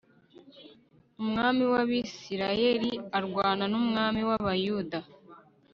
umwami 1.21 1.63
w 1.71 1.73
abisirayeli 1.83 2.91
arwana 3.17 3.63
n'umwami 3.71 4.21
w 4.29 4.31
abayuda 4.39 4.99